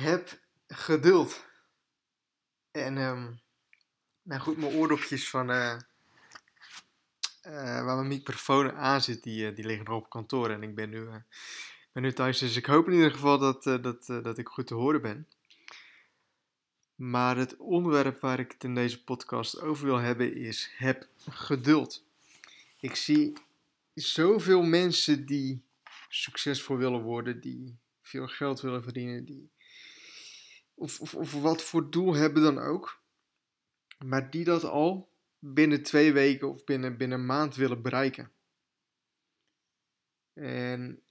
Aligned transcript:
Heb 0.00 0.40
geduld. 0.66 1.44
En, 2.70 2.98
ehm, 2.98 3.32
nou 4.22 4.40
goed, 4.40 4.56
mijn 4.56 4.72
oordopjes 4.72 5.30
van, 5.30 5.50
eh, 5.50 5.72
eh, 7.40 7.84
waar 7.84 7.96
mijn 7.96 8.08
microfoon 8.08 8.72
aan 8.72 9.00
zit, 9.00 9.22
die, 9.22 9.48
eh, 9.48 9.54
die 9.56 9.64
liggen 9.64 9.84
nog 9.84 9.96
op 9.96 10.10
kantoor. 10.10 10.50
En 10.50 10.62
ik 10.62 10.74
ben 10.74 10.90
nu, 10.90 11.08
ben 11.92 12.02
nu 12.02 12.12
thuis, 12.12 12.38
dus 12.38 12.56
ik 12.56 12.66
hoop 12.66 12.86
in 12.86 12.92
ieder 12.92 13.10
geval 13.10 13.38
dat, 13.38 13.62
dat, 13.62 14.06
dat 14.06 14.38
ik 14.38 14.48
goed 14.48 14.66
te 14.66 14.74
horen 14.74 15.02
ben. 15.02 15.28
Maar 16.94 17.36
het 17.36 17.56
onderwerp 17.56 18.20
waar 18.20 18.38
ik 18.38 18.52
het 18.52 18.64
in 18.64 18.74
deze 18.74 19.04
podcast 19.04 19.60
over 19.60 19.84
wil 19.84 19.98
hebben 19.98 20.34
is: 20.34 20.70
heb 20.76 21.08
geduld. 21.28 22.04
Ik 22.80 22.94
zie 22.94 23.32
zoveel 23.94 24.62
mensen 24.62 25.26
die 25.26 25.62
succesvol 26.08 26.76
willen 26.76 27.02
worden, 27.02 27.40
die 27.40 27.78
veel 28.02 28.28
geld 28.28 28.60
willen 28.60 28.82
verdienen, 28.82 29.24
die 29.24 29.50
of, 30.80 31.32
wat 31.32 31.62
voor 31.62 31.90
doel 31.90 32.14
hebben 32.14 32.42
dan 32.42 32.58
ook, 32.58 33.02
maar 33.98 34.30
die 34.30 34.44
dat 34.44 34.64
al 34.64 35.12
binnen 35.38 35.82
twee 35.82 36.12
weken 36.12 36.48
of 36.48 36.64
binnen, 36.64 36.96
binnen 36.96 37.18
een 37.18 37.26
maand 37.26 37.56
willen 37.56 37.82
bereiken. 37.82 38.32
En 40.32 41.02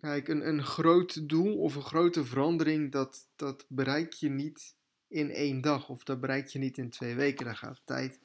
kijk, 0.00 0.28
een, 0.28 0.48
een 0.48 0.64
groot 0.64 1.28
doel 1.28 1.58
of 1.58 1.74
een 1.74 1.82
grote 1.82 2.24
verandering, 2.24 2.92
dat, 2.92 3.28
dat 3.36 3.66
bereik 3.68 4.12
je 4.12 4.28
niet 4.28 4.74
in 5.08 5.30
één 5.30 5.60
dag 5.60 5.88
of 5.88 6.04
dat 6.04 6.20
bereik 6.20 6.46
je 6.46 6.58
niet 6.58 6.78
in 6.78 6.90
twee 6.90 7.14
weken. 7.14 7.44
Daar 7.44 7.56
gaat 7.56 7.82
tijd 7.84 8.20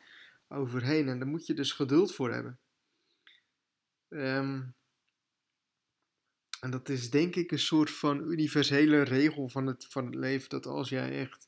overheen 0.47 1.07
en 1.07 1.19
daar 1.19 1.27
moet 1.27 1.45
je 1.45 1.53
dus 1.53 1.71
geduld 1.71 2.15
voor 2.15 2.31
hebben. 2.31 2.59
Um, 4.09 4.75
en 6.65 6.71
dat 6.71 6.89
is 6.89 7.09
denk 7.09 7.35
ik 7.35 7.51
een 7.51 7.59
soort 7.59 7.91
van 7.91 8.31
universele 8.31 9.01
regel 9.01 9.49
van 9.49 9.65
het, 9.67 9.85
van 9.89 10.05
het 10.05 10.15
leven. 10.15 10.49
Dat 10.49 10.65
als 10.65 10.89
jij 10.89 11.19
echt 11.19 11.47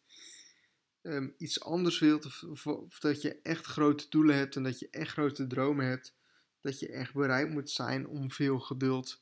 um, 1.01 1.33
iets 1.37 1.63
anders 1.63 1.99
wilt, 1.99 2.25
of, 2.25 2.67
of, 2.67 2.99
dat 2.99 3.21
je 3.21 3.39
echt 3.43 3.65
grote 3.65 4.05
doelen 4.09 4.35
hebt 4.35 4.55
en 4.55 4.63
dat 4.63 4.79
je 4.79 4.87
echt 4.89 5.11
grote 5.11 5.47
dromen 5.47 5.85
hebt, 5.85 6.15
dat 6.61 6.79
je 6.79 6.91
echt 6.91 7.13
bereid 7.13 7.49
moet 7.49 7.69
zijn 7.69 8.07
om 8.07 8.31
veel 8.31 8.59
geduld 8.59 9.21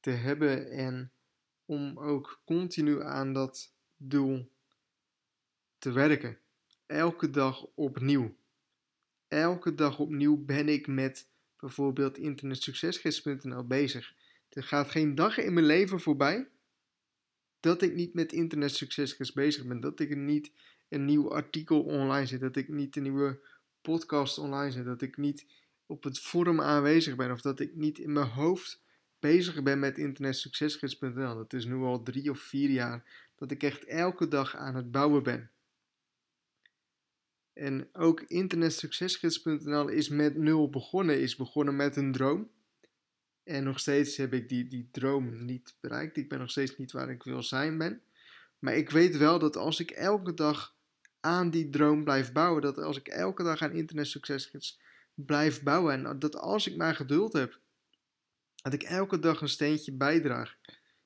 te 0.00 0.10
hebben 0.10 0.70
en 0.70 1.12
om 1.64 1.98
ook 1.98 2.40
continu 2.44 3.02
aan 3.02 3.32
dat 3.32 3.72
doel 3.96 4.50
te 5.78 5.92
werken. 5.92 6.38
Elke 6.86 7.30
dag 7.30 7.66
opnieuw. 7.74 8.36
Elke 9.28 9.74
dag 9.74 9.98
opnieuw 9.98 10.44
ben 10.44 10.68
ik 10.68 10.86
met 10.86 11.28
bijvoorbeeld 11.60 12.18
internetsuccesgids.nl 12.18 13.66
bezig. 13.66 14.14
Er 14.52 14.64
gaat 14.64 14.90
geen 14.90 15.14
dag 15.14 15.38
in 15.38 15.52
mijn 15.52 15.66
leven 15.66 16.00
voorbij 16.00 16.48
dat 17.60 17.82
ik 17.82 17.94
niet 17.94 18.14
met 18.14 18.32
internetsuccesgids 18.32 19.32
bezig 19.32 19.66
ben. 19.66 19.80
Dat 19.80 20.00
ik 20.00 20.16
niet 20.16 20.52
een 20.88 21.04
nieuw 21.04 21.32
artikel 21.32 21.82
online 21.82 22.26
zet. 22.26 22.40
Dat 22.40 22.56
ik 22.56 22.68
niet 22.68 22.96
een 22.96 23.02
nieuwe 23.02 23.40
podcast 23.80 24.38
online 24.38 24.70
zet. 24.70 24.84
Dat 24.84 25.02
ik 25.02 25.16
niet 25.16 25.46
op 25.86 26.04
het 26.04 26.18
forum 26.18 26.60
aanwezig 26.60 27.16
ben. 27.16 27.30
Of 27.30 27.40
dat 27.40 27.60
ik 27.60 27.74
niet 27.74 27.98
in 27.98 28.12
mijn 28.12 28.26
hoofd 28.26 28.82
bezig 29.18 29.62
ben 29.62 29.78
met 29.78 29.98
internetsuccesgids.nl. 29.98 31.34
Dat 31.34 31.52
is 31.52 31.64
nu 31.64 31.74
al 31.74 32.02
drie 32.02 32.30
of 32.30 32.38
vier 32.38 32.70
jaar 32.70 33.28
dat 33.36 33.50
ik 33.50 33.62
echt 33.62 33.84
elke 33.84 34.28
dag 34.28 34.56
aan 34.56 34.74
het 34.74 34.90
bouwen 34.90 35.22
ben. 35.22 35.50
En 37.52 37.88
ook 37.92 38.20
internetsuccesgids.nl 38.20 39.88
is 39.88 40.08
met 40.08 40.36
nul 40.36 40.70
begonnen. 40.70 41.20
Is 41.20 41.36
begonnen 41.36 41.76
met 41.76 41.96
een 41.96 42.12
droom. 42.12 42.50
En 43.44 43.64
nog 43.64 43.80
steeds 43.80 44.16
heb 44.16 44.32
ik 44.32 44.48
die, 44.48 44.68
die 44.68 44.88
droom 44.90 45.44
niet 45.44 45.74
bereikt. 45.80 46.16
Ik 46.16 46.28
ben 46.28 46.38
nog 46.38 46.50
steeds 46.50 46.76
niet 46.76 46.92
waar 46.92 47.10
ik 47.10 47.22
wil 47.22 47.42
zijn 47.42 47.78
ben. 47.78 48.02
Maar 48.58 48.74
ik 48.74 48.90
weet 48.90 49.16
wel 49.16 49.38
dat 49.38 49.56
als 49.56 49.80
ik 49.80 49.90
elke 49.90 50.34
dag 50.34 50.74
aan 51.20 51.50
die 51.50 51.70
droom 51.70 52.04
blijf 52.04 52.32
bouwen, 52.32 52.62
dat 52.62 52.78
als 52.78 52.96
ik 52.96 53.08
elke 53.08 53.42
dag 53.42 53.62
aan 53.62 53.72
internetsuccesgids 53.72 54.80
blijf 55.14 55.62
bouwen 55.62 56.06
en 56.06 56.18
dat 56.18 56.36
als 56.36 56.66
ik 56.66 56.76
maar 56.76 56.94
geduld 56.94 57.32
heb, 57.32 57.60
dat 58.62 58.72
ik 58.72 58.82
elke 58.82 59.18
dag 59.18 59.40
een 59.40 59.48
steentje 59.48 59.92
bijdraag, 59.92 60.56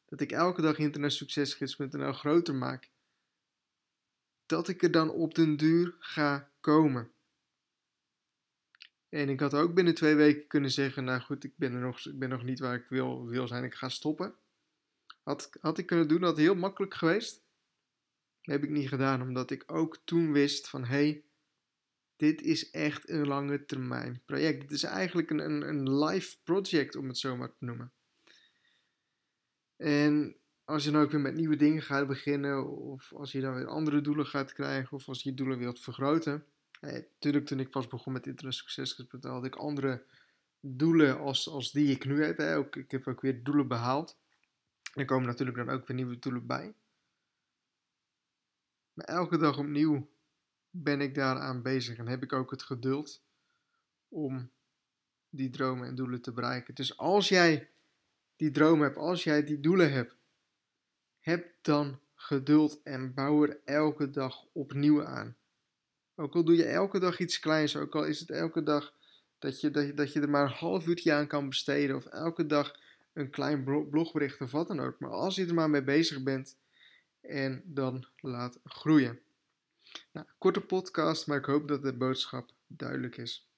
dat 0.04 0.20
ik 0.20 0.32
elke 0.32 0.62
dag 0.62 0.78
internetsuccesgids.nl 0.78 2.12
groter 2.12 2.54
maak, 2.54 2.90
dat 4.46 4.68
ik 4.68 4.82
er 4.82 4.90
dan 4.90 5.10
op 5.10 5.34
den 5.34 5.56
duur 5.56 5.96
ga 5.98 6.50
komen. 6.60 7.10
En 9.16 9.28
ik 9.28 9.40
had 9.40 9.54
ook 9.54 9.74
binnen 9.74 9.94
twee 9.94 10.14
weken 10.14 10.46
kunnen 10.46 10.70
zeggen, 10.70 11.04
nou 11.04 11.20
goed, 11.20 11.44
ik 11.44 11.56
ben, 11.56 11.80
nog, 11.80 12.06
ik 12.06 12.18
ben 12.18 12.28
nog 12.28 12.44
niet 12.44 12.58
waar 12.58 12.74
ik 12.74 12.86
wil, 12.88 13.26
wil 13.26 13.46
zijn, 13.48 13.64
ik 13.64 13.74
ga 13.74 13.88
stoppen. 13.88 14.34
Had, 15.22 15.50
had 15.60 15.78
ik 15.78 15.86
kunnen 15.86 16.08
doen, 16.08 16.20
dat 16.20 16.36
heel 16.36 16.54
makkelijk 16.54 16.94
geweest. 16.94 17.34
Dat 18.42 18.54
heb 18.54 18.64
ik 18.64 18.70
niet 18.70 18.88
gedaan, 18.88 19.22
omdat 19.22 19.50
ik 19.50 19.64
ook 19.66 19.98
toen 20.04 20.32
wist 20.32 20.68
van, 20.68 20.84
hé, 20.84 20.94
hey, 20.94 21.24
dit 22.16 22.42
is 22.42 22.70
echt 22.70 23.08
een 23.08 23.26
lange 23.26 23.64
termijn 23.64 24.22
project. 24.24 24.62
Het 24.62 24.70
is 24.70 24.82
eigenlijk 24.82 25.30
een, 25.30 25.38
een, 25.38 25.68
een 25.68 25.98
live 26.04 26.36
project, 26.44 26.96
om 26.96 27.08
het 27.08 27.18
zo 27.18 27.36
maar 27.36 27.52
te 27.52 27.64
noemen. 27.64 27.92
En 29.76 30.36
als 30.64 30.84
je 30.84 30.90
dan 30.90 31.02
ook 31.02 31.10
weer 31.10 31.20
met 31.20 31.34
nieuwe 31.34 31.56
dingen 31.56 31.82
gaat 31.82 32.06
beginnen, 32.06 32.66
of 32.68 33.12
als 33.12 33.32
je 33.32 33.40
dan 33.40 33.54
weer 33.54 33.68
andere 33.68 34.00
doelen 34.00 34.26
gaat 34.26 34.52
krijgen, 34.52 34.96
of 34.96 35.08
als 35.08 35.22
je 35.22 35.30
je 35.30 35.36
doelen 35.36 35.58
wilt 35.58 35.80
vergroten, 35.80 36.46
natuurlijk, 36.80 37.46
toen 37.46 37.60
ik 37.60 37.70
pas 37.70 37.86
begon 37.86 38.12
met 38.12 38.26
Internet 38.26 38.54
Success 38.54 39.06
had 39.20 39.44
ik 39.44 39.56
andere 39.56 40.04
doelen 40.60 41.18
als, 41.18 41.48
als 41.48 41.72
die 41.72 41.90
ik 41.90 42.04
nu 42.04 42.24
heb. 42.24 42.36
Hè. 42.36 42.56
Ook, 42.56 42.76
ik 42.76 42.90
heb 42.90 43.06
ook 43.06 43.20
weer 43.20 43.42
doelen 43.44 43.68
behaald. 43.68 44.18
Er 44.94 45.04
komen 45.04 45.26
natuurlijk 45.26 45.56
dan 45.56 45.70
ook 45.70 45.86
weer 45.86 45.96
nieuwe 45.96 46.18
doelen 46.18 46.46
bij. 46.46 46.74
Maar 48.92 49.06
elke 49.06 49.38
dag 49.38 49.58
opnieuw 49.58 50.10
ben 50.70 51.00
ik 51.00 51.14
daaraan 51.14 51.62
bezig 51.62 51.98
en 51.98 52.08
heb 52.08 52.22
ik 52.22 52.32
ook 52.32 52.50
het 52.50 52.62
geduld 52.62 53.22
om 54.08 54.50
die 55.28 55.50
dromen 55.50 55.88
en 55.88 55.94
doelen 55.94 56.20
te 56.20 56.32
bereiken. 56.32 56.74
Dus 56.74 56.96
als 56.96 57.28
jij 57.28 57.70
die 58.36 58.50
droom 58.50 58.80
hebt, 58.80 58.96
als 58.96 59.24
jij 59.24 59.44
die 59.44 59.60
doelen 59.60 59.92
hebt, 59.92 60.16
heb 61.20 61.54
dan 61.62 62.00
geduld 62.14 62.82
en 62.82 63.14
bouw 63.14 63.42
er 63.42 63.60
elke 63.64 64.10
dag 64.10 64.44
opnieuw 64.52 65.04
aan. 65.04 65.36
Ook 66.16 66.34
al 66.34 66.44
doe 66.44 66.56
je 66.56 66.64
elke 66.64 66.98
dag 66.98 67.18
iets 67.18 67.40
kleins, 67.40 67.76
ook 67.76 67.94
al 67.94 68.04
is 68.04 68.20
het 68.20 68.30
elke 68.30 68.62
dag 68.62 68.92
dat 69.38 69.60
je, 69.60 69.70
dat 69.70 69.86
je, 69.86 69.94
dat 69.94 70.12
je 70.12 70.20
er 70.20 70.30
maar 70.30 70.44
een 70.44 70.56
half 70.56 70.86
uurtje 70.86 71.12
aan 71.12 71.26
kan 71.26 71.48
besteden, 71.48 71.96
of 71.96 72.06
elke 72.06 72.46
dag 72.46 72.74
een 73.12 73.30
klein 73.30 73.64
blogbericht 73.90 74.40
of 74.40 74.50
wat 74.50 74.68
dan 74.68 74.80
ook. 74.80 74.98
Maar 74.98 75.10
als 75.10 75.34
je 75.34 75.46
er 75.46 75.54
maar 75.54 75.70
mee 75.70 75.82
bezig 75.82 76.22
bent 76.22 76.56
en 77.20 77.62
dan 77.64 78.06
laat 78.20 78.58
groeien. 78.64 79.20
Nou, 80.12 80.26
korte 80.38 80.60
podcast, 80.60 81.26
maar 81.26 81.38
ik 81.38 81.44
hoop 81.44 81.68
dat 81.68 81.82
de 81.82 81.92
boodschap 81.92 82.50
duidelijk 82.66 83.16
is. 83.16 83.48